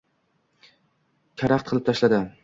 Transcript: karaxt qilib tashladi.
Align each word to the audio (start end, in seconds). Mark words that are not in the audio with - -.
karaxt 1.43 1.69
qilib 1.71 1.85
tashladi. 1.91 2.23